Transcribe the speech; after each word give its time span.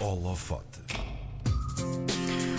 Holofote. 0.00 0.80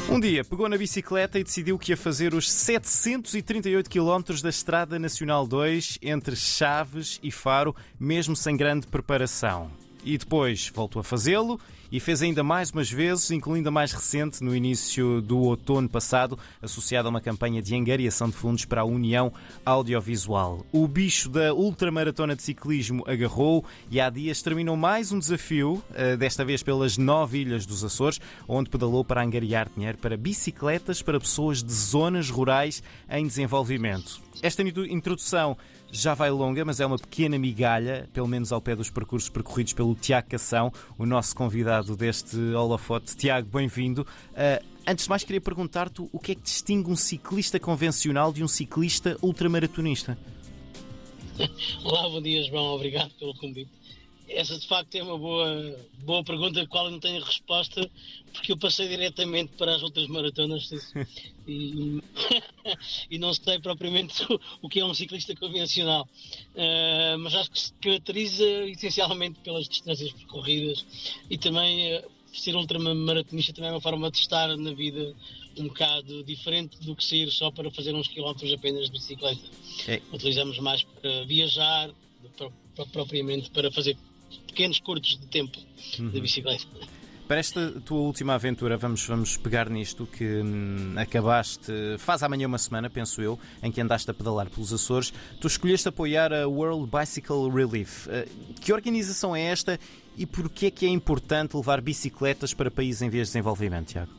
Um 0.10 0.20
dia 0.20 0.44
pegou 0.44 0.68
na 0.68 0.78
bicicleta 0.78 1.40
e 1.40 1.44
decidiu 1.44 1.77
que 1.77 1.92
ia 1.92 1.98
fazer 1.98 2.34
os 2.34 2.52
738 2.52 3.90
km 3.90 4.42
da 4.42 4.50
Estrada 4.50 5.00
Nacional 5.00 5.47
2 5.47 5.99
entre 6.02 6.36
Chaves 6.36 7.20
e 7.23 7.31
Faro, 7.31 7.75
mesmo 7.99 8.36
sem 8.36 8.57
grande 8.57 8.88
preparação. 8.88 9.71
E 10.04 10.18
depois 10.18 10.72
voltou 10.74 11.00
a 11.00 11.04
fazê-lo 11.04 11.60
e 11.92 12.00
fez 12.00 12.22
ainda 12.22 12.44
mais 12.44 12.72
umas 12.72 12.90
vezes, 12.90 13.32
incluindo 13.32 13.70
a 13.70 13.72
mais 13.72 13.92
recente, 13.92 14.44
no 14.44 14.56
início 14.56 15.22
do 15.22 15.40
outono 15.40 15.90
passado, 15.90 16.38
associada 16.61 17.07
a 17.07 17.11
uma 17.11 17.21
campanha 17.21 17.61
de 17.61 17.75
angariação 17.75 18.29
de 18.29 18.36
fundos 18.36 18.65
para 18.65 18.82
a 18.82 18.86
União 18.86 19.33
Audiovisual. 19.65 20.65
O 20.71 20.88
bicho 20.88 21.29
da 21.29 21.54
ultramaratona 21.54 22.36
de 22.36 22.43
ciclismo 22.43 23.04
agarrou 23.07 23.65
e 23.89 24.00
há 24.00 24.09
dias 24.09 24.41
terminou 24.41 24.77
mais 24.77 25.11
um 25.11 25.20
desafio, 25.20 25.83
eh, 25.93 26.16
desta 26.16 26.45
vez 26.45 26.61
pelas 26.61 26.97
nove 26.97 27.39
ilhas 27.39 27.66
dos 27.66 27.84
Açores, 27.84 28.21
onde 28.47 28.70
pedalou 28.70 29.04
para 29.04 29.23
angariar 29.23 29.68
dinheiro 29.75 29.97
para 29.97 30.15
bicicletas 30.15 31.01
para 31.01 31.20
pessoas 31.20 31.64
de 31.64 31.73
zonas 31.73 32.30
rurais 32.30 32.84
em 33.09 33.26
desenvolvimento. 33.26 34.22
Esta 34.42 34.62
introdução 34.62 35.58
já 35.92 36.14
vai 36.14 36.30
longa, 36.30 36.64
mas 36.64 36.80
é 36.80 36.86
uma 36.86 36.98
pequena 36.98 37.38
migalha, 37.38 38.08
pelo 38.14 38.28
menos 38.28 38.52
ao 38.52 38.62
pé 38.62 38.76
dos 38.76 38.90
percursos 38.90 39.30
percorridos 39.30 39.74
pelo 39.74 39.96
Tiago 39.96 40.30
Cação, 40.30 40.72
o 40.98 41.06
nosso 41.06 41.36
convidado 41.36 41.96
deste 41.96 42.38
holofote. 42.54 43.16
Tiago, 43.16 43.50
bem-vindo. 43.52 44.06
Uh, 44.32 44.66
antes 44.88 45.06
de 45.06 45.10
mais, 45.10 45.24
queria 45.24 45.42
perguntar-te 45.42 46.02
o 46.12 46.20
que 46.20 46.34
é 46.34 46.36
que 46.36 46.42
distingue 46.42 46.92
um 46.92 46.96
ciclista 46.96 47.60
convencional 47.60 48.32
de 48.32 48.44
um 48.44 48.48
ciclista 48.48 49.18
ultramaratonista? 49.22 50.18
Olá, 51.84 52.10
bom 52.10 52.22
dia, 52.22 52.44
João. 52.44 52.76
Obrigado 52.76 53.12
pelo 53.18 53.34
convite. 53.36 53.79
Essa 54.30 54.58
de 54.58 54.68
facto 54.68 54.94
é 54.96 55.04
uma 55.04 55.18
boa, 55.18 55.80
boa 56.04 56.24
pergunta, 56.24 56.62
a 56.62 56.68
qual 56.68 56.86
eu 56.86 56.92
não 56.92 57.00
tenho 57.00 57.24
resposta, 57.24 57.90
porque 58.32 58.52
eu 58.52 58.58
passei 58.58 58.88
diretamente 58.88 59.54
para 59.58 59.76
as 59.76 59.82
outras 59.82 60.08
maratonas 60.08 60.70
e, 61.48 62.00
e 63.09 63.18
não 63.18 63.34
sei 63.34 63.59
propriamente 63.59 64.23
o, 64.31 64.40
o, 64.62 64.70
que 64.70 64.80
é 64.80 64.86
um 64.86 64.94
ciclista 64.94 65.36
convencional. 65.36 66.08
Uh, 66.53 67.18
mas 67.20 67.34
acho 67.36 67.52
que 67.52 67.59
se 67.59 67.73
caracteriza 67.81 68.45
essencialmente 68.66 69.40
pelas 69.40 69.68
distâncias 69.68 70.12
percorridas 70.12 70.86
e 71.30 71.38
também 71.38 71.98
uh, 71.98 72.03
ser 72.31 72.56
ultramaratonista 72.56 73.53
também 73.53 73.70
é 73.70 73.73
uma 73.73 73.81
forma 73.81 74.12
de 74.12 74.18
estar 74.20 74.56
na 74.56 74.73
vida 74.73 75.16
um 75.58 75.68
bocado 75.68 76.23
diferente 76.23 76.78
do 76.80 76.96
que 76.96 77.03
sair 77.03 77.30
só 77.31 77.52
para 77.52 77.70
fazer 77.72 77.94
uns 77.94 78.08
quilómetros 78.08 78.53
apenas 78.53 78.86
de 78.86 78.92
bicicleta. 78.92 79.42
É. 79.88 80.02
Utilizamos 80.14 80.58
mais 80.59 80.84
para 80.84 81.25
viajar, 81.25 81.90
propriamente 82.94 83.50
para 83.52 83.72
fazer 83.72 83.98
pequenos 84.47 84.80
curtos 84.80 85.17
de 85.19 85.27
tempo 85.27 85.58
uhum. 85.99 86.09
de 86.09 86.22
bicicleta. 86.22 86.66
Para 87.30 87.39
esta 87.39 87.80
tua 87.81 87.99
última 87.99 88.33
aventura, 88.33 88.75
vamos, 88.75 89.05
vamos 89.05 89.38
pegar 89.38 89.69
nisto 89.69 90.08
que 90.08 90.41
hum, 90.41 90.95
acabaste, 90.97 91.72
faz 91.99 92.23
amanhã 92.23 92.47
uma 92.47 92.57
semana, 92.57 92.89
penso 92.89 93.22
eu, 93.22 93.39
em 93.61 93.72
que 93.72 93.80
andaste 93.80 94.09
a 94.09 94.13
pedalar 94.16 94.50
pelos 94.50 94.73
Açores. 94.73 95.13
Tu 95.39 95.45
escolheste 95.45 95.88
apoiar 95.88 96.33
a 96.33 96.47
World 96.47 96.89
Bicycle 96.89 97.47
Relief. 97.53 98.07
Uh, 98.07 98.27
que 98.59 98.73
organização 98.73 99.35
é 99.35 99.44
esta 99.44 99.80
e 100.17 100.25
porquê 100.25 100.66
é 100.66 100.72
que 100.72 100.88
é 100.88 100.89
importante 100.89 101.55
levar 101.55 101.81
bicicletas 101.81 102.52
para 102.52 102.72
países 102.72 103.03
em 103.03 103.11
vias 103.11 103.27
de 103.27 103.33
desenvolvimento, 103.33 103.89
Tiago? 103.89 104.11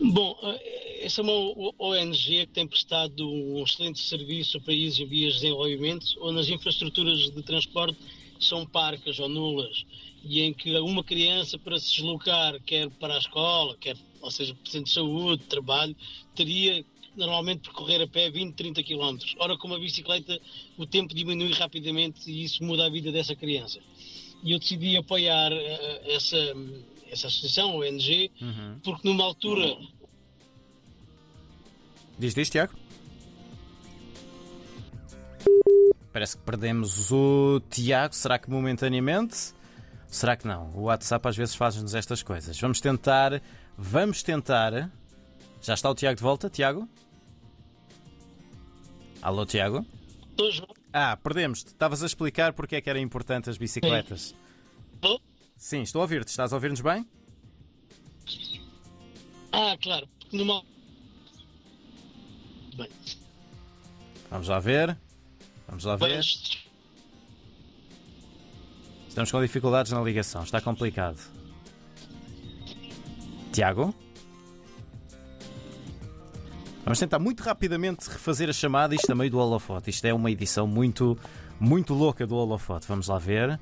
Bom, 0.00 0.34
eh, 0.44 1.04
essa 1.04 1.20
é 1.20 1.24
uma 1.24 1.74
ONG 1.78 2.46
que 2.46 2.52
tem 2.54 2.66
prestado 2.66 3.28
um 3.28 3.62
excelente 3.64 4.00
serviço 4.00 4.56
a 4.56 4.60
países 4.60 4.98
em 4.98 5.06
vias 5.06 5.34
de 5.34 5.40
desenvolvimento, 5.40 6.06
onde 6.22 6.40
as 6.40 6.48
infraestruturas 6.48 7.18
de 7.18 7.42
transporte 7.42 7.98
são 8.44 8.66
parcas 8.66 9.18
ou 9.18 9.28
nulas 9.28 9.84
e 10.24 10.40
em 10.40 10.52
que 10.52 10.76
uma 10.78 11.02
criança 11.02 11.58
para 11.58 11.78
se 11.78 11.96
deslocar, 11.96 12.60
quer 12.62 12.88
para 12.90 13.14
a 13.14 13.18
escola, 13.18 13.76
quer, 13.80 13.96
ou 14.20 14.30
seja, 14.30 14.54
por 14.54 14.68
centro 14.68 14.86
de 14.86 14.94
saúde, 14.94 15.44
trabalho, 15.44 15.96
teria 16.34 16.84
normalmente 17.16 17.62
percorrer 17.62 18.00
a 18.00 18.06
pé 18.06 18.30
20, 18.30 18.54
30 18.54 18.82
km. 18.82 19.18
Ora, 19.38 19.56
com 19.58 19.66
uma 19.66 19.78
bicicleta 19.78 20.40
o 20.78 20.86
tempo 20.86 21.14
diminui 21.14 21.52
rapidamente 21.52 22.30
e 22.30 22.44
isso 22.44 22.64
muda 22.64 22.86
a 22.86 22.90
vida 22.90 23.10
dessa 23.12 23.34
criança. 23.34 23.80
E 24.42 24.52
eu 24.52 24.58
decidi 24.58 24.96
apoiar 24.96 25.52
uh, 25.52 25.56
essa, 26.04 26.38
essa 27.10 27.26
associação, 27.26 27.78
ONG, 27.78 28.30
uhum. 28.40 28.78
porque 28.82 29.08
numa 29.08 29.24
altura... 29.24 29.76
Diz, 32.18 32.34
diz, 32.34 32.48
Tiago? 32.48 32.81
Parece 36.12 36.36
que 36.36 36.42
perdemos 36.42 37.10
o 37.10 37.60
Tiago. 37.70 38.14
Será 38.14 38.38
que 38.38 38.50
momentaneamente? 38.50 39.54
Será 40.06 40.36
que 40.36 40.46
não? 40.46 40.70
O 40.74 40.82
WhatsApp 40.82 41.26
às 41.26 41.36
vezes 41.36 41.54
faz-nos 41.54 41.94
estas 41.94 42.22
coisas. 42.22 42.60
Vamos 42.60 42.80
tentar. 42.80 43.42
Vamos 43.78 44.22
tentar. 44.22 44.90
Já 45.62 45.74
está 45.74 45.88
o 45.88 45.94
Tiago 45.94 46.16
de 46.16 46.22
volta, 46.22 46.50
Tiago? 46.50 46.86
Alô, 49.22 49.46
Tiago? 49.46 49.86
Ah, 50.92 51.16
perdemos-te. 51.16 51.68
Estavas 51.68 52.02
a 52.02 52.06
explicar 52.06 52.52
porque 52.52 52.76
é 52.76 52.80
que 52.80 52.90
era 52.90 52.98
importante 52.98 53.48
as 53.48 53.56
bicicletas. 53.56 54.34
Sim, 55.02 55.18
Sim 55.56 55.82
estou 55.82 56.00
a 56.00 56.02
ouvir-te. 56.02 56.28
Estás 56.28 56.52
a 56.52 56.56
ouvir-nos 56.56 56.80
bem? 56.80 57.08
Ah, 59.52 59.76
claro. 59.80 60.06
Numa... 60.32 60.62
Bem. 62.76 62.88
Vamos 64.30 64.48
lá 64.48 64.58
ver. 64.58 64.98
Vamos 65.72 65.84
lá 65.86 65.96
ver. 65.96 66.20
Estamos 69.08 69.32
com 69.32 69.40
dificuldades 69.40 69.90
na 69.90 70.02
ligação, 70.02 70.42
está 70.42 70.60
complicado. 70.60 71.18
Tiago? 73.50 73.94
Vamos 76.84 76.98
tentar 76.98 77.18
muito 77.18 77.42
rapidamente 77.42 78.06
refazer 78.10 78.50
a 78.50 78.52
chamada, 78.52 78.94
isto 78.94 79.16
meio 79.16 79.30
do 79.30 79.38
holofote. 79.38 79.88
Isto 79.88 80.04
é 80.04 80.12
uma 80.12 80.30
edição 80.30 80.66
muito, 80.66 81.18
muito 81.58 81.94
louca 81.94 82.26
do 82.26 82.36
holofote. 82.36 82.86
Vamos 82.86 83.08
lá 83.08 83.18
ver. 83.18 83.58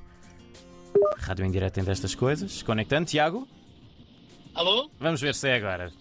Rádio 1.17 1.45
em 1.45 1.51
direto 1.51 1.75
tem 1.75 1.83
destas 1.85 2.13
coisas. 2.13 2.61
Conectando, 2.61 3.05
Tiago? 3.05 3.47
Alô? 4.53 4.91
Vamos 4.99 5.21
ver 5.21 5.33
se 5.33 5.47
é 5.47 5.55
agora. 5.55 5.93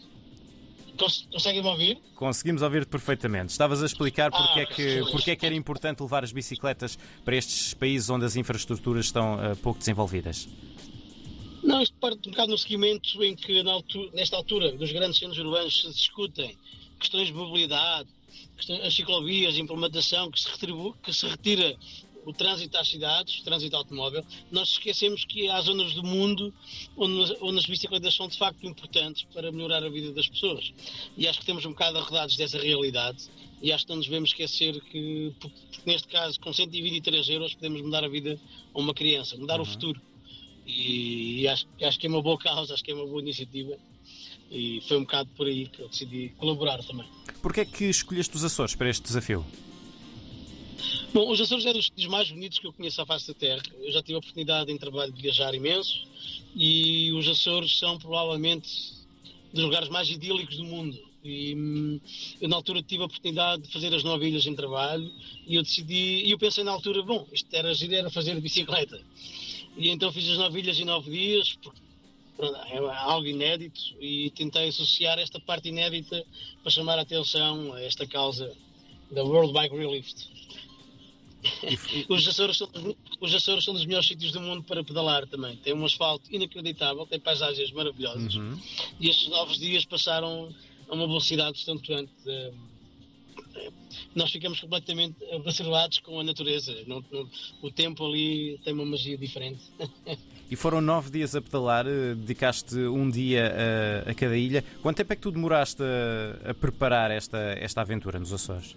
Conseguem-me 1.01 1.69
ouvir? 1.69 1.99
Conseguimos 2.15 2.63
ouvir-te 2.63 2.89
perfeitamente. 2.89 3.51
Estavas 3.51 3.83
a 3.83 3.87
explicar 3.87 4.31
porque, 4.31 4.61
ah, 4.61 4.63
é 4.63 4.67
que, 4.67 5.01
porque 5.11 5.31
é 5.31 5.37
que 5.37 5.47
era 5.47 5.55
importante 5.55 6.03
levar 6.03 6.23
as 6.23 6.33
bicicletas 6.33 6.99
para 7.25 7.37
estes 7.37 7.73
países 7.73 8.11
onde 8.11 8.25
as 8.25 8.37
infraestruturas 8.37 9.07
estão 9.07 9.35
uh, 9.35 9.57
pouco 9.57 9.79
desenvolvidas. 9.79 10.49
Não, 11.63 11.83
isto 11.83 11.95
parte 11.97 12.29
um 12.29 12.33
bocado 12.33 12.53
no 12.53 12.59
seguimento 12.59 13.23
em 13.23 13.35
que, 13.35 13.61
altura, 13.61 14.11
nesta 14.15 14.37
altura, 14.37 14.73
dos 14.73 14.93
grandes 14.93 15.19
centros 15.19 15.39
urbanos 15.39 15.81
se 15.81 15.89
discutem 15.91 16.57
questões 16.99 17.29
de 17.29 17.35
mobilidade, 17.35 18.09
questões, 18.57 18.81
as 18.83 18.95
ciclovias, 18.95 19.57
implementação, 19.57 20.31
que 20.31 20.41
se, 20.41 20.49
retribui, 20.49 20.95
que 21.03 21.13
se 21.13 21.27
retira 21.27 21.77
o 22.25 22.33
trânsito 22.33 22.77
às 22.77 22.89
cidades, 22.89 23.39
o 23.39 23.45
trânsito 23.45 23.77
automóvel, 23.77 24.25
nós 24.51 24.71
esquecemos 24.71 25.25
que 25.25 25.49
há 25.49 25.61
zonas 25.61 25.95
do 25.95 26.03
mundo 26.03 26.53
onde, 26.97 27.37
onde, 27.41 27.59
as 27.59 27.67
bicicletas 27.67 28.15
são 28.15 28.29
de 28.29 28.37
facto 28.37 28.65
importantes 28.67 29.25
para 29.35 29.51
melhorar 29.51 29.83
a 29.85 29.89
vida 29.89 30.13
das 30.13 30.29
pessoas. 30.29 30.73
E 31.17 31.27
acho 31.27 31.41
que 31.41 31.47
temos 31.47 31.65
um 31.65 31.71
bocado 31.71 31.99
arredados 31.99 32.37
dessa 32.37 32.59
realidade 32.59 33.29
e 33.63 33.73
acho 33.73 33.85
que 33.85 33.91
não 33.91 33.97
nos 33.97 34.07
devemos 34.07 34.31
esquecer 34.31 34.81
que, 34.81 35.33
neste 35.85 36.09
caso, 36.09 36.41
com 36.41 36.53
123 36.53 37.29
euros 37.29 37.55
podemos 37.55 37.83
mudar 37.83 38.05
a 38.05 38.09
vida 38.09 38.39
a 38.75 38.79
uma 38.79 38.95
criança, 38.95 39.37
mudar 39.37 39.57
uhum. 39.57 39.63
o 39.63 39.67
futuro. 39.67 40.01
E, 40.67 41.41
e 41.41 41.49
acho, 41.49 41.67
acho 41.83 41.99
que 41.99 42.07
é 42.07 42.11
uma 42.11 42.23
boa 42.23 42.39
causa, 42.39 42.75
acho 42.75 42.85
que 42.85 42.91
é 42.91 42.95
uma 42.95 43.07
boa 43.07 43.21
iniciativa 43.21 43.77
e 44.51 44.83
foi 44.87 44.97
um 44.97 45.03
bocado 45.03 45.31
por 45.37 45.47
aí 45.47 45.67
que 45.69 45.81
eu 45.81 45.89
decidi 45.89 46.31
colaborar 46.37 46.83
também. 46.83 47.07
Porquê 47.41 47.61
é 47.61 47.65
que 47.65 47.85
escolheste 47.85 48.35
os 48.37 48.45
Açores 48.45 48.75
para 48.75 48.91
este 48.91 49.03
desafio? 49.03 49.47
Bom, 51.13 51.31
os 51.31 51.41
Açores 51.41 51.67
é 51.67 51.73
dos 51.73 51.87
sítios 51.87 52.07
mais 52.07 52.31
bonitos 52.31 52.59
que 52.59 52.67
eu 52.67 52.73
conheço 52.73 53.03
à 53.03 53.07
face 53.07 53.27
da 53.29 53.35
Terra. 53.35 53.63
Eu 53.81 53.93
já 53.93 54.01
tive 54.03 54.15
a 54.15 54.19
oportunidade 54.19 54.71
em 54.71 54.79
trabalho 54.79 55.13
de 55.13 55.21
viajar 55.21 55.55
imenso 55.55 56.07
e 56.55 57.13
os 57.13 57.27
Açores 57.27 57.79
são 57.79 57.99
provavelmente 57.99 58.69
dos 59.53 59.65
lugares 59.65 59.89
mais 59.89 60.09
idílicos 60.09 60.57
do 60.57 60.65
mundo. 60.65 60.97
E 61.25 61.55
hum, 61.55 62.01
eu 62.41 62.49
na 62.49 62.57
altura 62.57 62.83
tive 62.83 63.03
a 63.03 63.07
oportunidade 63.07 63.63
de 63.63 63.73
fazer 63.73 63.95
as 63.95 64.03
nove 64.05 64.29
ilhas 64.29 64.47
em 64.47 64.55
trabalho 64.55 65.13
e 65.47 65.57
eu 65.57 65.63
decidi, 65.63 66.25
e 66.25 66.31
eu 66.31 66.39
pensei 66.39 66.65
na 66.65 66.73
altura, 66.73 67.03
bom, 67.03 67.27
isto 67.33 67.49
era 67.53 67.75
giro, 67.75 67.95
era 67.95 68.11
fazer 68.11 68.41
bicicleta. 68.41 69.01
E 69.77 69.91
então 69.91 70.13
fiz 70.13 70.29
as 70.31 70.39
nove 70.39 70.61
ilhas 70.61 70.79
em 70.79 70.85
nove 70.85 71.11
dias, 71.11 71.59
porque 71.61 71.81
é 72.73 72.79
algo 72.79 73.27
inédito 73.27 73.81
e 74.01 74.31
tentei 74.31 74.69
associar 74.69 75.19
esta 75.19 75.39
parte 75.39 75.69
inédita 75.69 76.25
para 76.63 76.71
chamar 76.71 76.99
a 76.99 77.03
atenção 77.03 77.73
a 77.75 77.83
esta 77.83 78.07
causa 78.07 78.51
da 79.11 79.23
World 79.23 79.53
Bike 79.53 79.77
Relief. 79.77 80.09
Os, 82.09 82.29
Açores 82.29 82.59
são, 82.59 82.69
os 83.21 83.35
Açores 83.35 83.65
são 83.65 83.75
dos 83.75 83.85
melhores 83.87 84.07
sítios 84.07 84.33
do 84.33 84.41
mundo 84.41 84.63
para 84.63 84.85
pedalar 84.85 85.27
também. 85.27 85.57
Tem 85.57 85.75
um 85.75 85.85
asfalto 85.85 86.25
inacreditável, 86.31 87.07
tem 87.07 87.19
paisagens 87.19 87.73
maravilhosas. 87.73 88.35
Uhum. 88.35 88.59
E 88.99 89.09
estes 89.09 89.29
novos 89.29 89.59
dias 89.59 89.85
passaram 89.85 90.55
a 90.89 90.95
uma 90.95 91.07
velocidade 91.07 91.59
estonteante. 91.59 92.13
nós 94.15 94.31
ficamos 94.31 94.61
completamente 94.61 95.17
observados 95.33 95.99
com 96.01 96.21
a 96.21 96.25
natureza. 96.25 96.75
Não, 96.87 97.03
não, 97.11 97.29
o 97.63 97.71
tempo 97.71 98.07
ali 98.07 98.59
tem 98.65 98.73
uma 98.75 98.85
magia 98.85 99.17
diferente. 99.17 99.61
E 100.51 100.57
foram 100.57 100.81
nove 100.81 101.11
dias 101.11 101.37
a 101.37 101.41
pedalar, 101.41 101.87
eh, 101.87 102.13
dedicaste 102.17 102.75
um 102.75 103.09
dia 103.09 103.55
a, 104.07 104.11
a 104.11 104.15
cada 104.15 104.37
ilha. 104.37 104.65
Quanto 104.83 104.97
tempo 104.97 105.13
é 105.13 105.17
que 105.17 105.23
tu 105.23 105.31
demoraste 105.31 105.81
a, 105.81 106.51
a, 106.51 106.55
preparar 106.55 107.13
esta, 107.13 107.39
esta 107.39 107.83
aventura 107.83 108.19
nos 108.19 108.33
Açores? 108.33 108.75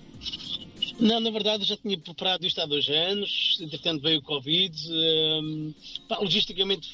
Não, 1.00 1.20
na 1.20 1.30
verdade 1.32 1.64
eu 1.64 1.68
já 1.68 1.78
tinha 1.78 1.98
preparado 1.98 2.46
isto 2.46 2.60
há 2.62 2.66
dois 2.66 2.88
anos, 2.88 3.58
entretanto 3.62 4.02
veio 4.02 4.20
o 4.20 4.24
Covid. 4.24 4.76
Um, 4.90 5.74
pá, 6.08 6.20
logisticamente 6.20 6.90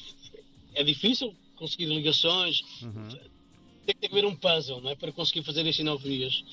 é 0.74 0.82
difícil 0.82 1.34
conseguir 1.56 1.86
ligações. 1.86 2.62
Uhum 2.82 3.30
tem 3.86 3.94
que 3.94 4.06
haver 4.06 4.26
um 4.26 4.34
puzzle 4.34 4.80
não 4.80 4.90
é? 4.90 4.94
para 4.94 5.12
conseguir 5.12 5.42
fazer 5.42 5.66
estes 5.66 5.84
nove 5.84 6.08
dias. 6.08 6.44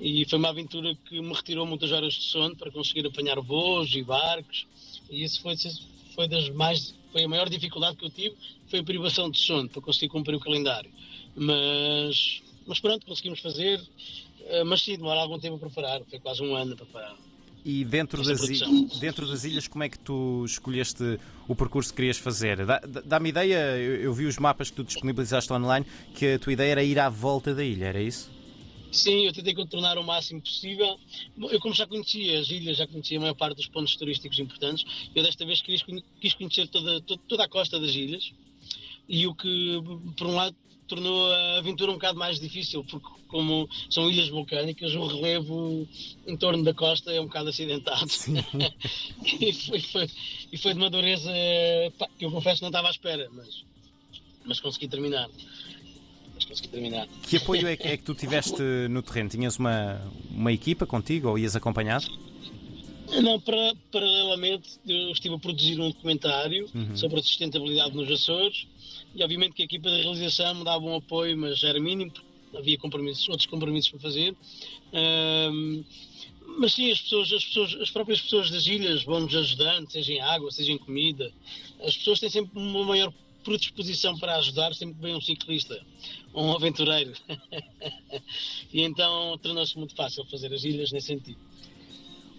E 0.00 0.24
foi 0.24 0.38
uma 0.38 0.48
aventura 0.48 0.94
que 0.94 1.20
me 1.20 1.32
retirou 1.32 1.66
muitas 1.66 1.92
horas 1.92 2.14
de 2.14 2.22
sono 2.22 2.56
para 2.56 2.70
conseguir 2.70 3.06
apanhar 3.06 3.40
voos 3.40 3.94
e 3.94 4.02
barcos. 4.02 4.66
E 5.10 5.22
isso 5.22 5.40
foi, 5.42 5.54
foi 6.14 6.28
das 6.28 6.48
mais 6.50 6.94
foi 7.12 7.24
a 7.24 7.28
maior 7.28 7.48
dificuldade 7.48 7.96
que 7.96 8.04
eu 8.04 8.10
tive, 8.10 8.36
foi 8.68 8.80
a 8.80 8.84
privação 8.84 9.30
de 9.30 9.38
sono 9.38 9.68
para 9.68 9.80
conseguir 9.80 10.08
cumprir 10.08 10.34
o 10.34 10.40
calendário. 10.40 10.90
Mas, 11.34 12.42
mas 12.66 12.78
pronto, 12.78 13.06
conseguimos 13.06 13.40
fazer. 13.40 13.80
Eh, 14.48 14.64
mas 14.64 14.82
sim, 14.82 14.96
demora 14.96 15.20
algum 15.20 15.38
tempo 15.38 15.56
a 15.56 15.58
preparar, 15.58 16.02
foi 16.08 16.20
quase 16.20 16.42
um 16.42 16.54
ano 16.54 16.74
a 16.74 16.76
preparar. 16.76 17.16
E 17.64 17.84
dentro 17.84 18.22
das, 18.22 18.40
dentro 19.00 19.26
das 19.26 19.42
ilhas, 19.42 19.66
como 19.66 19.82
é 19.82 19.88
que 19.88 19.98
tu 19.98 20.44
escolheste 20.44 21.18
o 21.48 21.54
percurso 21.56 21.90
que 21.90 21.96
querias 21.96 22.16
fazer? 22.16 22.58
Dá-me 23.04 23.30
ideia, 23.30 23.76
eu, 23.76 23.96
eu, 24.02 24.14
vi 24.14 24.24
os 24.24 24.38
mapas 24.38 24.70
que 24.70 24.76
tu 24.76 24.84
disponibilizaste 24.84 25.52
online, 25.52 25.84
que 26.14 26.34
a 26.34 26.38
tua 26.38 26.52
ideia 26.52 26.70
era 26.70 26.84
ir 26.84 26.96
à 27.00 27.08
volta 27.08 27.52
da 27.52 27.64
ilha, 27.64 27.86
era 27.86 28.00
isso? 28.00 28.30
Sim, 28.92 29.26
eu 29.26 29.32
tentei 29.32 29.52
contornar 29.52 29.98
o 29.98 30.04
máximo 30.04 30.40
possível. 30.40 30.96
Eu, 31.36 31.58
como 31.58 31.74
já 31.74 31.88
conhecia 31.88 32.38
as 32.38 32.48
ilhas, 32.50 32.76
já 32.76 32.86
conhecia 32.86 33.18
a 33.18 33.20
maior 33.20 33.34
parte 33.34 33.56
dos 33.56 33.66
pontos 33.66 33.96
turísticos 33.96 34.38
importantes, 34.38 35.08
eu 35.12 35.24
desta 35.24 35.44
vez 35.44 35.60
quis, 35.60 35.84
quis 36.20 36.34
conhecer 36.34 36.68
toda, 36.68 37.00
toda 37.00 37.42
a 37.42 37.48
costa 37.48 37.80
das 37.80 37.96
ilhas. 37.96 38.32
E 39.08 39.26
o 39.26 39.34
que, 39.34 39.82
por 40.16 40.28
um 40.28 40.36
lado, 40.36 40.56
tornou 40.86 41.32
a 41.32 41.58
aventura 41.58 41.90
um 41.90 41.94
bocado 41.94 42.18
mais 42.18 42.38
difícil, 42.38 42.84
porque 42.84 43.08
como 43.28 43.68
são 43.90 44.10
ilhas 44.10 44.28
vulcânicas, 44.28 44.94
o 44.94 45.06
relevo 45.06 45.86
em 46.26 46.36
torno 46.36 46.62
da 46.64 46.72
costa 46.72 47.12
é 47.12 47.20
um 47.20 47.26
bocado 47.26 47.48
acidentado. 47.48 48.06
e, 49.40 49.52
foi, 49.52 49.80
foi, 49.80 50.10
e 50.52 50.58
foi 50.58 50.72
de 50.72 50.78
uma 50.78 50.90
dureza 50.90 51.30
pá, 51.98 52.08
que 52.18 52.24
eu 52.24 52.30
confesso 52.30 52.62
não 52.62 52.68
estava 52.68 52.88
à 52.88 52.90
espera, 52.90 53.28
mas, 53.32 53.64
mas 54.44 54.60
consegui 54.60 54.88
terminar 54.88 55.28
consegui 56.46 56.68
terminar. 56.68 57.08
Que 57.22 57.36
apoio 57.38 57.66
é 57.66 57.76
que, 57.76 57.88
é 57.88 57.96
que 57.96 58.04
tu 58.04 58.14
tiveste 58.14 58.62
no 58.90 59.02
terreno? 59.02 59.28
Tinhas 59.28 59.58
uma, 59.58 60.00
uma 60.30 60.52
equipa 60.52 60.86
contigo 60.86 61.28
ou 61.28 61.38
ias 61.38 61.56
acompanhado? 61.56 62.06
Não, 63.22 63.40
para, 63.40 63.72
paralelamente 63.92 64.68
eu 64.86 65.10
estive 65.10 65.34
a 65.34 65.38
produzir 65.38 65.80
um 65.80 65.88
documentário 65.90 66.68
uhum. 66.74 66.96
sobre 66.96 67.20
a 67.20 67.22
sustentabilidade 67.22 67.94
nos 67.94 68.10
Açores 68.10 68.66
e 69.16 69.22
obviamente 69.22 69.54
que 69.54 69.62
a 69.62 69.64
equipa 69.64 69.88
de 69.88 70.02
realização 70.02 70.54
me 70.54 70.64
dava 70.64 70.84
um 70.84 70.96
apoio, 70.96 71.36
mas 71.36 71.62
era 71.64 71.80
mínimo, 71.80 72.12
havia 72.54 72.76
compromissos, 72.78 73.26
outros 73.28 73.46
compromissos 73.46 73.90
para 73.90 74.00
fazer. 74.00 74.36
Um, 74.92 75.84
mas 76.58 76.74
sim, 76.74 76.90
as 76.90 77.00
pessoas, 77.00 77.32
as 77.32 77.44
pessoas, 77.44 77.74
as 77.80 77.90
próprias 77.90 78.20
pessoas 78.20 78.50
das 78.50 78.66
ilhas 78.66 79.02
vão-nos 79.04 79.34
ajudando, 79.34 79.90
seja 79.90 80.12
em 80.12 80.20
água, 80.20 80.50
seja 80.50 80.72
em 80.72 80.78
comida. 80.78 81.32
As 81.80 81.96
pessoas 81.96 82.20
têm 82.20 82.28
sempre 82.28 82.58
uma 82.58 82.84
maior 82.84 83.12
predisposição 83.42 84.18
para 84.18 84.36
ajudar 84.36 84.74
sempre 84.74 84.96
que 84.96 85.02
vem 85.02 85.14
um 85.14 85.20
ciclista, 85.20 85.80
um 86.34 86.52
aventureiro. 86.52 87.12
e 88.72 88.82
então 88.82 89.38
tornou-se 89.38 89.78
muito 89.78 89.94
fácil 89.94 90.24
fazer 90.26 90.52
as 90.52 90.64
ilhas 90.64 90.92
nesse 90.92 91.06
sentido. 91.06 91.38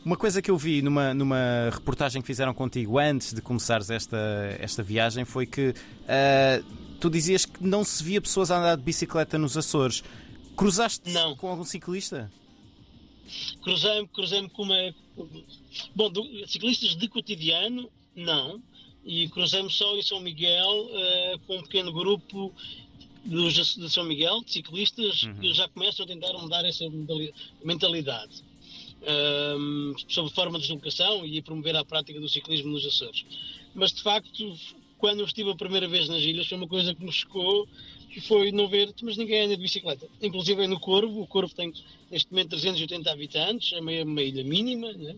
Uma 0.08 0.16
coisa 0.16 0.42
que 0.42 0.50
eu 0.50 0.58
vi 0.58 0.82
numa, 0.82 1.14
numa 1.14 1.70
reportagem 1.70 2.22
que 2.22 2.26
fizeram 2.26 2.54
contigo 2.54 2.98
antes 2.98 3.34
de 3.34 3.42
começares 3.42 3.90
esta, 3.90 4.18
esta 4.58 4.82
viagem 4.82 5.26
foi 5.26 5.46
que 5.46 5.72
uh, 5.72 6.96
tu 6.98 7.10
dizias 7.10 7.46
que 7.46 7.62
não 7.62 7.84
se 7.84 8.02
via 8.02 8.22
pessoas 8.22 8.50
a 8.50 8.58
andar 8.58 8.78
de 8.78 8.84
bicicleta 8.84 9.38
nos 9.38 9.58
Açores. 9.58 10.06
Cruzaste 10.56 11.12
não. 11.12 11.36
com 11.36 11.50
algum 11.50 11.66
ciclista? 11.66 12.32
Cruzei-me 13.62 14.08
cruzei 14.08 14.48
com 14.48 14.64
uma. 14.64 14.78
Bom, 15.94 16.10
do, 16.10 16.24
ciclistas 16.48 16.96
de 16.96 17.10
cotidiano, 17.10 17.92
não 18.16 18.64
e 19.04 19.28
cruzamos 19.28 19.76
só 19.76 19.94
em 19.98 20.02
São 20.02 20.22
Miguel 20.22 20.86
uh, 20.86 21.40
com 21.46 21.58
um 21.58 21.64
pequeno 21.64 21.92
grupo 21.92 22.54
dos, 23.26 23.76
de 23.76 23.90
São 23.90 24.06
Miguel, 24.06 24.42
de 24.46 24.54
ciclistas, 24.54 25.24
uhum. 25.24 25.36
que 25.36 25.54
já 25.54 25.68
começam 25.68 26.06
a 26.06 26.08
tentar 26.08 26.32
mudar 26.32 26.64
essa 26.64 26.86
mentalidade. 27.62 28.47
Um, 29.00 29.94
sobre 30.08 30.34
forma 30.34 30.58
de 30.58 30.68
deslocação 30.68 31.26
e 31.26 31.42
promover 31.42 31.76
a 31.76 31.86
prática 31.86 32.20
do 32.20 32.28
ciclismo 32.28 32.72
nos 32.72 32.86
Açores. 32.86 33.26
Mas, 33.74 33.94
de 33.94 34.02
facto, 34.02 34.58
quando 34.98 35.20
eu 35.20 35.26
estive 35.26 35.52
a 35.52 35.56
primeira 35.56 35.88
vez 35.88 36.10
nas 36.10 36.24
ilhas, 36.24 36.48
foi 36.48 36.58
uma 36.58 36.68
coisa 36.68 36.94
que 36.94 37.06
me 37.06 37.12
chocou 37.12 37.68
e 38.16 38.20
foi 38.20 38.52
não 38.52 38.68
ver, 38.68 38.94
mas 39.04 39.16
ninguém 39.16 39.46
anda 39.46 39.56
de 39.56 39.62
bicicleta. 39.62 40.08
Inclusive 40.22 40.66
no 40.68 40.80
Corvo, 40.80 41.22
o 41.22 41.28
Corvo 41.28 41.54
tem 41.54 41.72
neste 42.10 42.32
momento 42.32 42.50
380 42.50 43.12
habitantes, 43.12 43.74
é 43.74 43.80
uma, 43.80 43.92
uma 44.04 44.22
ilha 44.22 44.44
mínima, 44.44 44.92
né? 44.94 45.16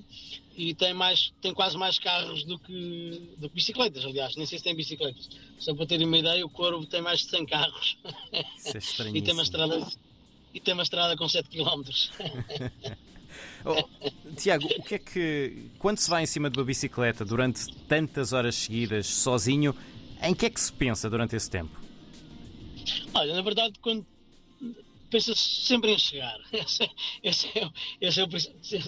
e 0.59 0.73
tem, 0.73 0.93
mais, 0.93 1.31
tem 1.41 1.53
quase 1.53 1.77
mais 1.77 1.97
carros 1.97 2.43
do 2.43 2.59
que, 2.59 3.21
do 3.37 3.47
que 3.47 3.55
bicicletas, 3.55 4.03
aliás, 4.03 4.35
nem 4.35 4.45
sei 4.45 4.57
se 4.57 4.63
tem 4.65 4.75
bicicletas. 4.75 5.29
Só 5.57 5.73
para 5.73 5.85
terem 5.85 6.05
uma 6.05 6.17
ideia, 6.17 6.45
o 6.45 6.49
Corvo 6.49 6.85
tem 6.85 7.01
mais 7.01 7.21
de 7.21 7.29
100 7.29 7.45
carros. 7.45 7.97
Isso 8.57 9.01
é 9.01 9.07
e 9.15 9.21
tem 9.21 9.33
uma 9.33 9.43
estrada 9.43 9.87
e 10.53 10.59
tem 10.59 10.73
uma 10.73 10.83
estrada 10.83 11.15
com 11.15 11.29
7 11.29 11.47
km. 11.47 11.83
oh, 13.65 14.33
Tiago, 14.35 14.65
o 14.65 14.83
que 14.83 14.95
é 14.95 14.99
que 14.99 15.71
quando 15.79 15.97
se 15.97 16.09
vai 16.09 16.23
em 16.23 16.25
cima 16.25 16.49
de 16.49 16.57
uma 16.57 16.65
bicicleta 16.65 17.25
durante 17.25 17.71
tantas 17.87 18.33
horas 18.33 18.55
seguidas, 18.55 19.07
sozinho, 19.07 19.75
em 20.21 20.33
que 20.33 20.45
é 20.45 20.49
que 20.49 20.59
se 20.59 20.71
pensa 20.71 21.09
durante 21.09 21.35
esse 21.35 21.49
tempo? 21.49 21.79
Olha, 23.13 23.33
na 23.33 23.41
verdade, 23.41 23.73
quando 23.81 24.05
pensa 25.09 25.33
sempre 25.35 25.91
em 25.91 25.99
chegar. 25.99 26.37
Esse 26.53 26.83
é, 26.83 26.89
esse 27.23 27.47
é, 27.47 27.69
esse 27.99 28.21
é 28.21 28.23
o, 28.23 28.39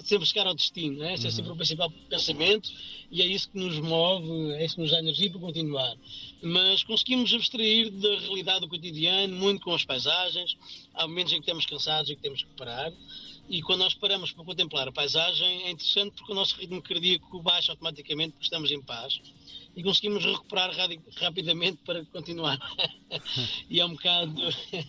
sempre 0.03 0.25
chegar 0.25 0.47
ao 0.47 0.55
destino. 0.55 0.99
Né? 0.99 1.13
Esse 1.15 1.23
uhum. 1.23 1.29
é 1.29 1.31
sempre 1.31 1.51
o 1.51 1.55
principal 1.55 1.91
pensamento 2.09 2.69
e 3.09 3.21
é 3.21 3.25
isso 3.25 3.49
que 3.49 3.57
nos 3.57 3.79
move, 3.79 4.51
é 4.53 4.65
isso 4.65 4.75
que 4.75 4.81
nos 4.81 4.91
dá 4.91 4.99
energia 4.99 5.31
para 5.31 5.39
continuar. 5.39 5.95
Mas 6.41 6.83
conseguimos 6.83 7.33
abstrair 7.33 7.91
da 7.91 8.19
realidade 8.19 8.61
do 8.61 8.67
cotidiano, 8.67 9.35
muito 9.35 9.61
com 9.61 9.73
as 9.73 9.85
paisagens. 9.85 10.57
Há 10.93 11.07
momentos 11.07 11.33
em 11.33 11.35
que 11.35 11.41
estamos 11.41 11.65
cansados 11.65 12.09
e 12.09 12.15
que 12.15 12.21
temos 12.21 12.43
que 12.43 12.49
parar. 12.55 12.91
E 13.49 13.61
quando 13.61 13.79
nós 13.81 13.93
paramos 13.93 14.31
para 14.31 14.45
contemplar 14.45 14.87
a 14.87 14.91
paisagem, 14.91 15.63
é 15.63 15.71
interessante 15.71 16.13
porque 16.15 16.31
o 16.31 16.35
nosso 16.35 16.55
ritmo 16.55 16.81
cardíaco 16.81 17.41
baixa 17.41 17.71
automaticamente 17.73 18.31
porque 18.31 18.45
estamos 18.45 18.71
em 18.71 18.81
paz 18.81 19.19
e 19.75 19.83
conseguimos 19.83 20.23
recuperar 20.23 20.71
rapidamente 21.17 21.79
para 21.85 22.03
continuar. 22.05 22.57
e 23.69 23.79
é 23.79 23.85
um 23.85 23.91
bocado 23.91 24.41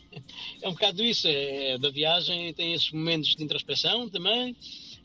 é 0.62 0.68
um 0.68 0.72
bocado 0.72 1.02
isso, 1.02 1.26
é, 1.28 1.78
da 1.78 1.90
viagem 1.90 2.52
tem 2.54 2.72
esses 2.72 2.90
momentos 2.92 3.34
de 3.34 3.42
introspeção 3.42 4.08
também. 4.08 4.56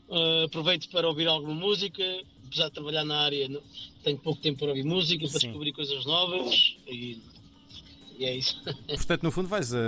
Uh, 0.08 0.44
aproveito 0.44 0.88
para 0.88 1.06
ouvir 1.06 1.26
alguma 1.26 1.52
música, 1.52 2.02
apesar 2.48 2.68
de 2.68 2.74
trabalhar 2.74 3.04
na 3.04 3.20
área, 3.20 3.48
tenho 4.02 4.18
pouco 4.18 4.40
tempo 4.40 4.58
para 4.60 4.68
ouvir 4.68 4.84
música, 4.84 5.28
para 5.28 5.38
Sim. 5.38 5.48
descobrir 5.48 5.72
coisas 5.72 6.04
novas 6.04 6.76
e 6.86 7.18
e 8.18 8.24
é 8.24 8.34
isso. 8.34 8.60
Portanto, 8.86 9.22
no 9.22 9.30
fundo, 9.30 9.48
vais 9.48 9.72
a, 9.72 9.78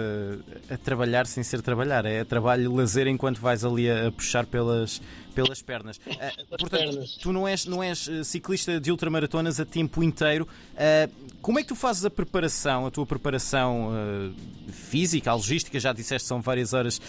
a, 0.71 0.79
trabalhar 0.79 1.27
sem 1.27 1.43
ser 1.43 1.61
trabalhar. 1.61 2.07
É 2.07 2.23
trabalho 2.23 2.73
lazer 2.73 3.09
enquanto 3.09 3.41
vais 3.41 3.65
ali 3.65 3.91
a, 3.91 4.07
a 4.07 4.13
puxar 4.13 4.47
pelas, 4.47 5.03
pelas 5.35 5.61
pernas. 5.61 6.01
Uh, 6.21 6.59
portanto, 6.59 6.71
pernas. 6.71 7.17
tu 7.17 7.33
não 7.33 7.49
és, 7.49 7.65
não 7.65 7.83
és 7.83 8.07
eh, 8.07 8.23
ciclista 8.25 8.79
de 8.79 8.91
ultramaratonas 8.91 9.59
a 9.59 9.65
tempo 9.65 10.03
inteiro. 10.03 10.47
Uh, 10.75 11.11
como 11.41 11.59
é 11.59 11.63
que 11.63 11.69
tu 11.69 11.75
fazes 11.75 12.05
a 12.05 12.11
preparação, 12.11 12.85
a 12.85 12.91
tua 12.91 13.07
preparação 13.07 13.89
uh, 13.89 14.73
física, 14.73 15.31
a 15.31 15.35
logística? 15.35 15.81
Já 15.81 15.95
disseste 15.95 16.29
são 16.29 16.43
várias 16.43 16.75
horas, 16.75 17.01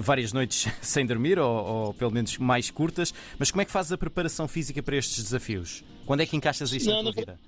várias 0.00 0.32
noites 0.32 0.72
sem 0.80 1.04
dormir, 1.04 1.38
ou, 1.38 1.66
ou, 1.66 1.94
pelo 1.94 2.10
menos 2.10 2.38
mais 2.38 2.70
curtas. 2.70 3.12
Mas 3.38 3.50
como 3.50 3.60
é 3.60 3.64
que 3.66 3.70
fazes 3.70 3.92
a 3.92 3.98
preparação 3.98 4.48
física 4.48 4.82
para 4.82 4.96
estes 4.96 5.22
desafios? 5.22 5.84
Quando 6.06 6.22
é 6.22 6.26
que 6.26 6.36
encaixas 6.36 6.72
isto 6.72 6.88
não, 6.88 7.02
na 7.02 7.12
tua 7.12 7.12
não, 7.12 7.20
vida? 7.20 7.38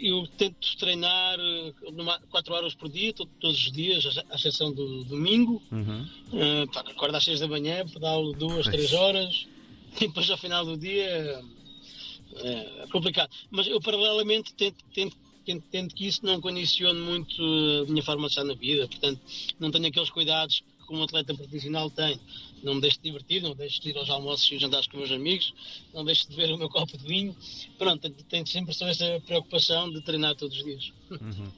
Eu 0.00 0.26
tento 0.38 0.76
treinar 0.78 1.38
4 2.30 2.52
eh, 2.52 2.56
horas 2.56 2.74
por 2.74 2.88
dia, 2.88 3.12
todos 3.12 3.66
os 3.66 3.72
dias, 3.72 4.18
à 4.30 4.34
exceção 4.34 4.72
do 4.72 5.04
domingo. 5.04 5.62
Uhum. 5.70 6.06
Uh, 6.32 6.78
acordo 6.90 7.16
às 7.16 7.24
6 7.24 7.40
da 7.40 7.48
manhã, 7.48 7.86
pedalo 7.86 8.32
2, 8.32 8.66
3 8.66 8.92
horas, 8.92 9.46
e 9.96 10.06
depois 10.06 10.28
ao 10.30 10.38
final 10.38 10.64
do 10.64 10.76
dia 10.76 11.42
é, 12.36 12.82
é 12.82 12.86
complicado. 12.90 13.30
Mas 13.50 13.66
eu, 13.66 13.80
paralelamente, 13.80 14.54
tento, 14.54 14.84
tento, 14.94 15.16
tento, 15.44 15.64
tento 15.70 15.94
que 15.94 16.06
isso 16.06 16.24
não 16.24 16.40
condicione 16.40 17.00
muito 17.00 17.42
a 17.82 17.90
minha 17.90 18.02
forma 18.02 18.26
de 18.26 18.32
estar 18.32 18.44
na 18.44 18.54
vida. 18.54 18.88
Portanto, 18.88 19.20
não 19.58 19.70
tenho 19.70 19.86
aqueles 19.86 20.10
cuidados 20.10 20.62
que 20.84 20.94
um 20.94 21.02
atleta 21.02 21.34
profissional 21.34 21.90
tem. 21.90 22.18
Não 22.62 22.74
me 22.74 22.80
deixo 22.80 22.96
de 22.98 23.04
divertir, 23.04 23.42
não 23.42 23.50
me 23.50 23.56
deixo 23.56 23.80
de 23.80 23.90
ir 23.90 23.96
aos 23.98 24.10
almoços 24.10 24.50
e 24.50 24.58
jantares 24.58 24.86
com 24.86 24.96
meus 24.96 25.10
amigos, 25.10 25.52
não 25.92 26.04
deixo 26.04 26.28
de 26.28 26.36
ver 26.36 26.52
o 26.52 26.58
meu 26.58 26.68
copo 26.68 26.96
de 26.96 27.06
vinho. 27.06 27.36
Pronto, 27.78 28.10
tenho 28.10 28.46
sempre 28.46 28.74
só 28.74 28.86
essa 28.86 29.20
preocupação 29.26 29.90
de 29.90 30.00
treinar 30.02 30.34
todos 30.36 30.56
os 30.56 30.64
dias. 30.64 30.92
Uhum. 31.10 31.52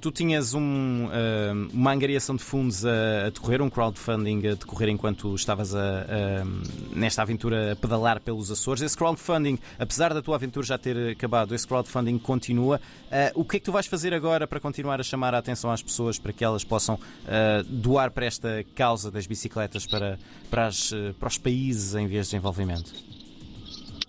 Tu 0.00 0.10
tinhas 0.10 0.54
um, 0.54 1.06
uh, 1.06 1.68
uma 1.72 1.92
angariação 1.92 2.36
de 2.36 2.42
fundos 2.42 2.84
a, 2.84 3.30
decorrer, 3.30 3.62
um 3.62 3.70
crowdfunding 3.70 4.46
a 4.48 4.54
decorrer 4.54 4.88
enquanto 4.88 5.34
estavas 5.34 5.74
a, 5.74 5.80
a, 5.80 6.94
nesta 6.94 7.22
aventura 7.22 7.72
a 7.72 7.76
pedalar 7.76 8.20
pelos 8.20 8.50
Açores. 8.50 8.82
Esse 8.82 8.96
crowdfunding, 8.96 9.58
apesar 9.78 10.12
da 10.12 10.22
tua 10.22 10.36
aventura 10.36 10.66
já 10.66 10.78
ter 10.78 11.12
acabado, 11.12 11.54
esse 11.54 11.66
crowdfunding 11.66 12.18
continua. 12.18 12.80
Uh, 13.06 13.40
o 13.40 13.44
que 13.44 13.56
é 13.56 13.60
que 13.60 13.64
tu 13.64 13.72
vais 13.72 13.86
fazer 13.86 14.12
agora 14.14 14.46
para 14.46 14.60
continuar 14.60 15.00
a 15.00 15.04
chamar 15.04 15.34
a 15.34 15.38
atenção 15.38 15.70
às 15.70 15.82
pessoas 15.82 16.18
para 16.18 16.32
que 16.32 16.44
elas 16.44 16.64
possam 16.64 16.96
uh, 16.96 17.64
doar 17.64 18.10
para 18.10 18.26
esta 18.26 18.64
causa 18.74 19.10
das 19.10 19.26
bicicletas 19.26 19.86
para, 19.86 20.18
para, 20.50 20.66
as, 20.66 20.92
para 21.18 21.28
os 21.28 21.38
países 21.38 21.94
em 21.94 22.06
vez 22.06 22.26
de 22.26 22.30
desenvolvimento? 22.32 23.15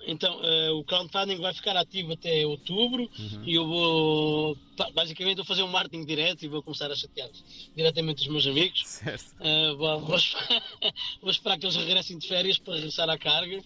Então, 0.07 0.39
uh, 0.39 0.79
o 0.79 0.83
crowdfunding 0.85 1.35
vai 1.35 1.53
ficar 1.53 1.75
ativo 1.75 2.13
até 2.13 2.47
outubro 2.47 3.03
uhum. 3.19 3.43
e 3.43 3.55
eu 3.55 3.67
vou, 3.67 4.57
basicamente, 4.95 5.35
vou 5.35 5.45
fazer 5.45 5.63
um 5.63 5.67
marketing 5.67 6.05
direto 6.05 6.43
e 6.43 6.47
vou 6.47 6.63
começar 6.63 6.89
a 6.89 6.95
chatear 6.95 7.29
diretamente 7.75 8.21
os 8.21 8.27
meus 8.29 8.47
amigos. 8.47 8.83
Certo. 8.85 9.35
Uh, 9.41 9.75
vou, 9.75 9.99
vou, 9.99 10.15
esperar, 10.15 10.63
vou, 11.21 11.29
esperar, 11.29 11.59
que 11.59 11.65
eles 11.65 11.75
regressem 11.75 12.17
de 12.17 12.25
férias 12.25 12.57
para 12.57 12.75
regressar 12.75 13.09
à 13.09 13.17
carga, 13.17 13.61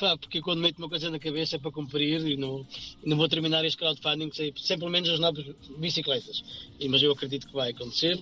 pá, 0.00 0.18
porque 0.18 0.40
quando 0.40 0.60
meto 0.60 0.78
uma 0.78 0.88
coisa 0.88 1.08
na 1.08 1.20
cabeça 1.20 1.54
é 1.54 1.58
para 1.60 1.70
cumprir 1.70 2.26
e 2.26 2.36
não, 2.36 2.66
não 3.04 3.16
vou 3.16 3.28
terminar 3.28 3.64
este 3.64 3.78
crowdfunding 3.78 4.32
sem, 4.32 4.52
sem 4.56 4.76
pelo 4.76 4.90
menos 4.90 5.08
as 5.08 5.20
novas 5.20 5.46
bicicletas. 5.78 6.42
E, 6.80 6.88
mas 6.88 7.00
eu 7.00 7.12
acredito 7.12 7.46
que 7.46 7.54
vai 7.54 7.70
acontecer. 7.70 8.20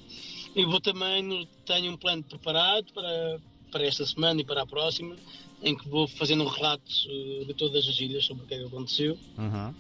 E 0.54 0.64
vou 0.66 0.82
também, 0.82 1.48
tenho 1.64 1.92
um 1.92 1.96
plano 1.96 2.22
preparado 2.22 2.92
para, 2.92 3.40
para 3.72 3.86
esta 3.86 4.04
semana 4.04 4.42
e 4.42 4.44
para 4.44 4.62
a 4.62 4.66
próxima 4.66 5.16
em 5.64 5.74
que 5.76 5.88
vou 5.88 6.06
fazendo 6.06 6.44
um 6.44 6.46
relato 6.46 6.84
uh, 7.06 7.46
de 7.46 7.54
todas 7.54 7.88
as 7.88 7.98
ilhas 7.98 8.24
sobre 8.24 8.44
o 8.44 8.46
que 8.46 8.54
é 8.54 8.58
que 8.58 8.64
aconteceu. 8.64 9.18
Uhum. 9.38 9.74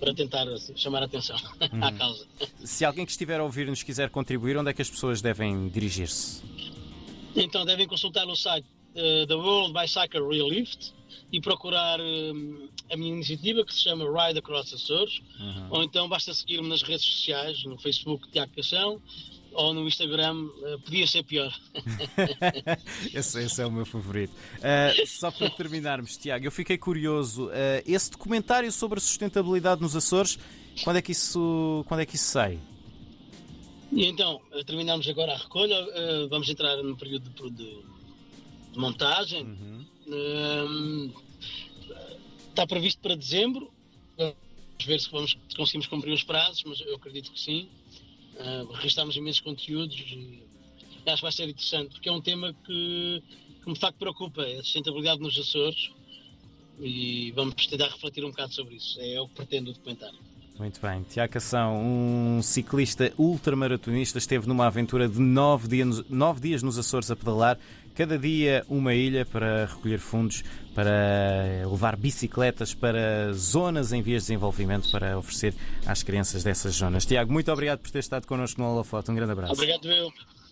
Para 0.00 0.14
tentar 0.14 0.48
assim, 0.48 0.76
chamar 0.76 1.02
a 1.02 1.04
atenção 1.06 1.36
uhum. 1.72 1.84
à 1.84 1.92
causa. 1.92 2.26
Se 2.64 2.84
alguém 2.84 3.04
que 3.04 3.12
estiver 3.12 3.38
a 3.38 3.44
ouvir 3.44 3.66
nos 3.66 3.82
quiser 3.82 4.10
contribuir, 4.10 4.56
onde 4.56 4.70
é 4.70 4.72
que 4.72 4.82
as 4.82 4.90
pessoas 4.90 5.22
devem 5.22 5.68
dirigir-se? 5.68 6.42
Então 7.36 7.64
devem 7.64 7.86
consultar 7.86 8.26
o 8.26 8.34
site 8.34 8.66
uh, 8.94 9.26
da 9.26 9.36
World 9.36 9.72
Bicycle 9.72 10.26
Relift 10.28 10.92
e 11.32 11.40
procurar 11.40 12.00
uh, 12.00 12.70
a 12.90 12.96
minha 12.96 13.12
iniciativa 13.12 13.64
que 13.64 13.74
se 13.74 13.80
chama 13.80 14.04
Ride 14.04 14.38
Across 14.38 14.74
Açores, 14.74 15.20
uhum. 15.38 15.68
ou 15.70 15.82
então 15.82 16.08
basta 16.08 16.32
seguir-me 16.32 16.68
nas 16.68 16.82
redes 16.82 17.04
sociais, 17.04 17.64
no 17.64 17.78
Facebook 17.78 18.30
Tiago 18.30 18.52
Cação, 18.54 19.00
ou 19.54 19.72
no 19.72 19.86
Instagram 19.86 20.34
uh, 20.34 20.78
podia 20.80 21.06
ser 21.06 21.22
pior. 21.22 21.52
esse, 23.14 23.42
esse, 23.42 23.62
é 23.62 23.66
o 23.66 23.70
meu 23.70 23.86
favorito. 23.86 24.32
Uh, 24.32 25.06
só 25.06 25.30
para 25.30 25.48
terminarmos, 25.50 26.16
Tiago, 26.16 26.44
eu 26.44 26.52
fiquei 26.52 26.76
curioso. 26.76 27.46
Uh, 27.46 27.82
esse 27.86 28.10
documentário 28.10 28.70
sobre 28.70 28.98
a 28.98 29.00
sustentabilidade 29.00 29.80
nos 29.80 29.94
Açores, 29.96 30.38
quando 30.82 30.96
é 30.96 31.02
que 31.02 31.12
isso, 31.12 31.84
quando 31.88 32.00
é 32.00 32.06
que 32.06 32.16
isso 32.16 32.26
sai? 32.26 32.58
E 33.92 34.06
então, 34.06 34.40
terminamos 34.66 35.08
agora 35.08 35.34
a 35.34 35.36
recolha, 35.36 35.76
vamos 36.28 36.48
entrar 36.48 36.76
no 36.82 36.96
período 36.96 37.30
de, 37.30 37.50
de, 37.50 37.82
de 38.72 38.78
montagem. 38.78 39.44
Uhum. 39.44 41.12
está 42.48 42.66
previsto 42.66 43.00
para 43.00 43.14
dezembro. 43.14 43.72
Vamos 44.18 44.34
ver 44.84 45.00
se, 45.00 45.10
vamos, 45.10 45.38
se 45.48 45.56
conseguimos 45.56 45.86
cumprir 45.86 46.12
os 46.12 46.24
prazos, 46.24 46.64
mas 46.64 46.80
eu 46.80 46.96
acredito 46.96 47.30
que 47.30 47.38
sim. 47.38 47.68
Uh, 48.34 48.72
registámos 48.72 49.16
imensos 49.16 49.40
conteúdos 49.40 49.96
e 49.96 50.42
acho 51.06 51.16
que 51.16 51.22
vai 51.22 51.32
ser 51.32 51.48
interessante, 51.48 51.90
porque 51.92 52.08
é 52.08 52.12
um 52.12 52.20
tema 52.20 52.52
que, 52.64 53.22
que 53.62 53.70
me 53.70 53.76
facto 53.76 53.96
preocupa, 53.98 54.42
é 54.42 54.58
a 54.58 54.62
sustentabilidade 54.62 55.20
nos 55.20 55.38
Açores 55.38 55.90
e 56.80 57.30
vamos 57.32 57.66
tentar 57.66 57.88
refletir 57.88 58.24
um 58.24 58.30
bocado 58.30 58.52
sobre 58.52 58.76
isso. 58.76 59.00
É 59.00 59.20
o 59.20 59.28
que 59.28 59.34
pretendo 59.34 59.72
documentar. 59.72 60.12
Muito 60.58 60.80
bem. 60.80 61.02
Tiago 61.02 61.32
Cação, 61.32 61.76
um 61.76 62.40
ciclista 62.40 63.12
ultramaratonista, 63.18 64.18
esteve 64.18 64.46
numa 64.46 64.66
aventura 64.66 65.08
de 65.08 65.18
nove 65.18 65.66
dias, 65.66 66.04
nove 66.08 66.40
dias 66.40 66.62
nos 66.62 66.78
Açores 66.78 67.10
a 67.10 67.16
pedalar, 67.16 67.58
cada 67.94 68.16
dia 68.16 68.64
uma 68.68 68.94
ilha 68.94 69.26
para 69.26 69.66
recolher 69.66 69.98
fundos, 69.98 70.44
para 70.72 71.66
levar 71.68 71.96
bicicletas 71.96 72.72
para 72.72 73.32
zonas 73.32 73.92
em 73.92 74.00
vias 74.00 74.22
de 74.22 74.28
desenvolvimento, 74.28 74.90
para 74.92 75.18
oferecer 75.18 75.54
às 75.84 76.04
crianças 76.04 76.44
dessas 76.44 76.74
zonas. 76.74 77.04
Tiago, 77.04 77.32
muito 77.32 77.50
obrigado 77.50 77.80
por 77.80 77.90
ter 77.90 77.98
estado 77.98 78.26
connosco 78.26 78.60
no 78.60 78.68
Holofoto. 78.68 79.10
Um 79.10 79.14
grande 79.16 79.32
abraço. 79.32 79.54
Obrigado, 79.54 79.90
eu. 79.90 80.12